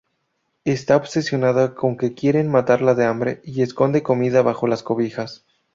Está 0.65 0.95
obsesionada 0.95 1.75
con 1.75 1.95
que 1.95 2.15
quieren 2.15 2.49
matarla 2.49 2.95
de 2.95 3.05
hambre 3.05 3.39
y 3.43 3.61
esconde 3.61 4.01
comida 4.01 4.41
bajo 4.41 4.65
las 4.65 4.81
cobijas. 4.81 5.45